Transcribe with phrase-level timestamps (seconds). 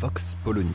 [0.00, 0.70] Vox Polony.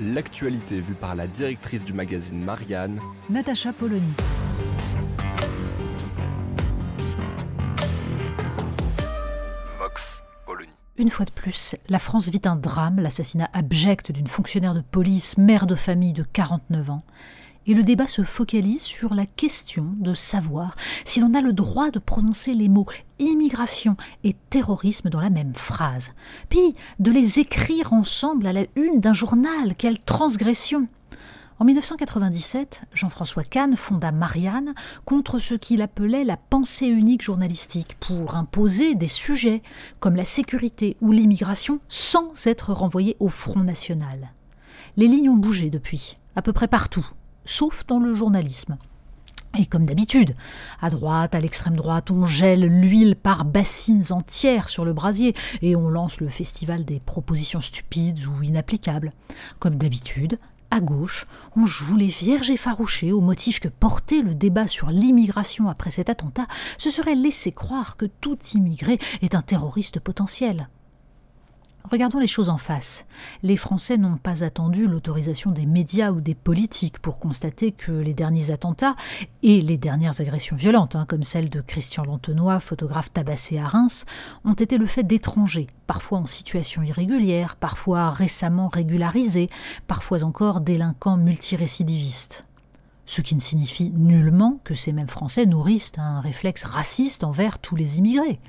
[0.00, 4.00] L'actualité vue par la directrice du magazine Marianne, Natacha Polony.
[9.78, 10.70] Vox Polony.
[10.96, 15.36] Une fois de plus, la France vit un drame, l'assassinat abject d'une fonctionnaire de police,
[15.36, 17.02] mère de famille de 49 ans.
[17.66, 21.90] Et le débat se focalise sur la question de savoir si l'on a le droit
[21.90, 22.86] de prononcer les mots
[23.18, 26.12] immigration et terrorisme dans la même phrase,
[26.48, 29.74] puis de les écrire ensemble à la une d'un journal.
[29.76, 30.88] Quelle transgression
[31.58, 38.34] en 1997, Jean-François Kahn fonda Marianne contre ce qu'il appelait la pensée unique journalistique pour
[38.34, 39.62] imposer des sujets
[40.00, 44.32] comme la sécurité ou l'immigration sans être renvoyés au Front National.
[44.96, 47.06] Les lignes ont bougé depuis, à peu près partout,
[47.44, 48.76] sauf dans le journalisme.
[49.58, 50.34] Et comme d'habitude,
[50.80, 55.76] à droite, à l'extrême droite, on gèle l'huile par bassines entières sur le brasier et
[55.76, 59.12] on lance le festival des propositions stupides ou inapplicables.
[59.58, 60.38] Comme d'habitude,
[60.70, 65.68] à gauche, on joue les vierges effarouchées au motif que porter le débat sur l'immigration
[65.68, 66.46] après cet attentat,
[66.78, 70.70] ce serait laisser croire que tout immigré est un terroriste potentiel.
[71.92, 73.04] Regardons les choses en face.
[73.42, 78.14] Les Français n'ont pas attendu l'autorisation des médias ou des politiques pour constater que les
[78.14, 78.96] derniers attentats
[79.42, 84.06] et les dernières agressions violentes, hein, comme celle de Christian Lantenois, photographe tabassé à Reims,
[84.46, 89.50] ont été le fait d'étrangers, parfois en situation irrégulière, parfois récemment régularisés,
[89.86, 92.46] parfois encore délinquants multirécidivistes
[93.06, 97.76] ce qui ne signifie nullement que ces mêmes Français nourrissent un réflexe raciste envers tous
[97.76, 98.40] les immigrés.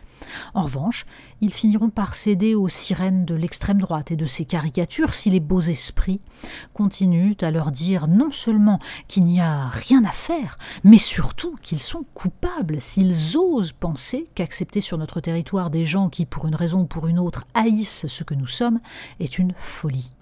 [0.54, 1.06] En revanche,
[1.42, 5.40] ils finiront par céder aux sirènes de l'extrême droite et de ses caricatures si les
[5.40, 6.22] beaux esprits
[6.74, 11.82] continuent à leur dire non seulement qu'il n'y a rien à faire, mais surtout qu'ils
[11.82, 16.82] sont coupables s'ils osent penser qu'accepter sur notre territoire des gens qui, pour une raison
[16.82, 18.80] ou pour une autre, haïssent ce que nous sommes
[19.20, 20.14] est une folie.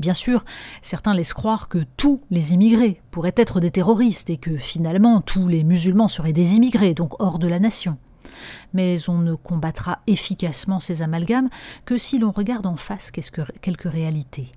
[0.00, 0.46] Bien sûr,
[0.80, 5.46] certains laissent croire que tous les immigrés pourraient être des terroristes et que finalement tous
[5.46, 7.98] les musulmans seraient des immigrés, donc hors de la nation.
[8.72, 11.50] Mais on ne combattra efficacement ces amalgames
[11.84, 14.52] que si l'on regarde en face quelques réalités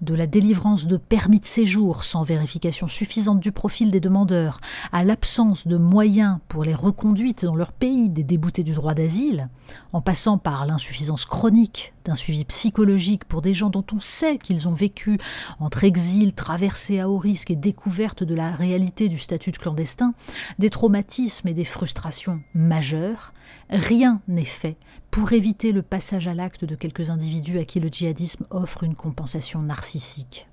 [0.00, 4.60] de la délivrance de permis de séjour sans vérification suffisante du profil des demandeurs,
[4.92, 9.48] à l'absence de moyens pour les reconduites dans leur pays des déboutés du droit d'asile,
[9.92, 14.68] en passant par l'insuffisance chronique d'un suivi psychologique pour des gens dont on sait qu'ils
[14.68, 15.18] ont vécu
[15.60, 20.14] entre exil, traversée à haut risque et découverte de la réalité du statut de clandestin,
[20.58, 23.32] des traumatismes et des frustrations majeures,
[23.70, 24.76] rien n'est fait
[25.10, 28.94] pour éviter le passage à l'acte de quelques individus à qui le djihadisme offre une
[28.94, 30.46] compensation narcissique.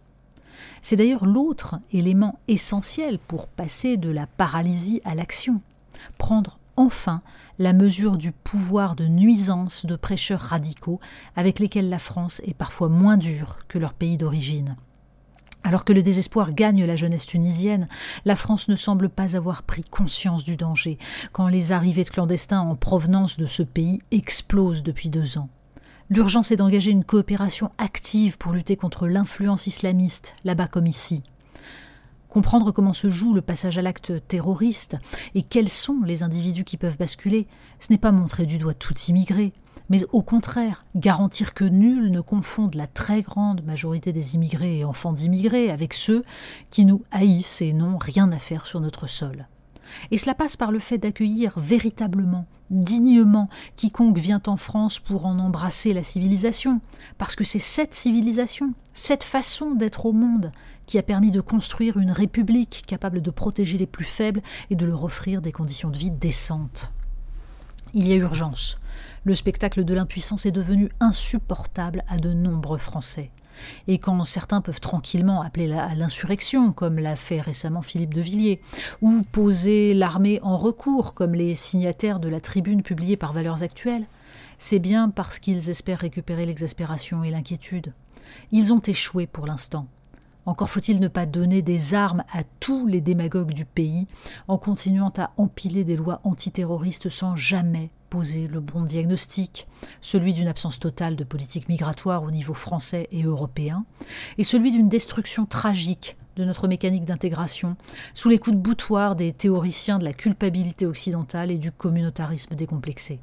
[0.81, 5.61] C'est d'ailleurs l'autre élément essentiel pour passer de la paralysie à l'action,
[6.17, 7.21] prendre enfin
[7.59, 11.01] la mesure du pouvoir de nuisance de prêcheurs radicaux
[11.35, 14.77] avec lesquels la France est parfois moins dure que leur pays d'origine.
[15.65, 17.89] Alors que le désespoir gagne la jeunesse tunisienne,
[18.23, 20.97] la France ne semble pas avoir pris conscience du danger
[21.33, 25.49] quand les arrivées de clandestins en provenance de ce pays explosent depuis deux ans.
[26.09, 31.23] L'urgence est d'engager une coopération active pour lutter contre l'influence islamiste, là-bas comme ici.
[32.29, 34.97] Comprendre comment se joue le passage à l'acte terroriste
[35.33, 37.47] et quels sont les individus qui peuvent basculer,
[37.79, 39.51] ce n'est pas montrer du doigt tout immigré,
[39.89, 44.85] mais au contraire, garantir que nul ne confonde la très grande majorité des immigrés et
[44.85, 46.23] enfants d'immigrés avec ceux
[46.69, 49.47] qui nous haïssent et n'ont rien à faire sur notre sol.
[50.11, 55.39] Et cela passe par le fait d'accueillir véritablement, dignement, quiconque vient en France pour en
[55.39, 56.79] embrasser la civilisation,
[57.17, 60.51] parce que c'est cette civilisation, cette façon d'être au monde,
[60.89, 64.41] qui a permis de construire une république capable de protéger les plus faibles
[64.71, 66.91] et de leur offrir des conditions de vie décentes.
[67.93, 68.79] Il y a urgence.
[69.23, 73.29] Le spectacle de l'impuissance est devenu insupportable à de nombreux Français.
[73.87, 78.59] Et quand certains peuvent tranquillement appeler à l'insurrection, comme l'a fait récemment Philippe de Villiers,
[79.03, 84.07] ou poser l'armée en recours, comme les signataires de la tribune publiée par Valeurs Actuelles,
[84.57, 87.93] c'est bien parce qu'ils espèrent récupérer l'exaspération et l'inquiétude.
[88.51, 89.87] Ils ont échoué pour l'instant.
[90.45, 94.07] Encore faut-il ne pas donner des armes à tous les démagogues du pays
[94.47, 99.67] en continuant à empiler des lois antiterroristes sans jamais poser le bon diagnostic,
[100.01, 103.85] celui d'une absence totale de politique migratoire au niveau français et européen,
[104.37, 107.75] et celui d'une destruction tragique de notre mécanique d'intégration,
[108.13, 113.19] sous les coups de boutoir des théoriciens de la culpabilité occidentale et du communautarisme décomplexé.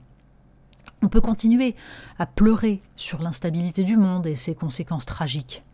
[1.03, 1.75] On peut continuer
[2.19, 5.65] à pleurer sur l'instabilité du monde et ses conséquences tragiques,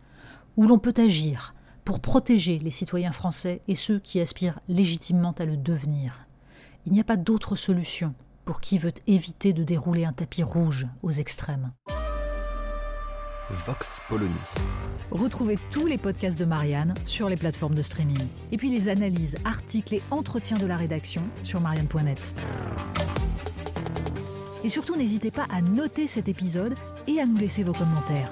[0.57, 1.53] ou l'on peut agir
[1.85, 6.27] pour protéger les citoyens français et ceux qui aspirent légitimement à le devenir.
[6.85, 8.13] Il n'y a pas d'autre solution
[8.45, 11.71] pour qui veut éviter de dérouler un tapis rouge aux extrêmes.
[13.49, 14.33] Vox Polony.
[15.11, 18.25] Retrouvez tous les podcasts de Marianne sur les plateformes de streaming.
[18.51, 22.35] Et puis les analyses, articles et entretiens de la rédaction sur marianne.net.
[24.63, 26.75] Et surtout, n'hésitez pas à noter cet épisode
[27.07, 28.31] et à nous laisser vos commentaires.